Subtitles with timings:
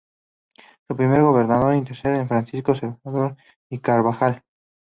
[0.87, 3.37] Su primer gobernador intendente fue Francisco Saavedra
[3.69, 4.41] y Carvajal.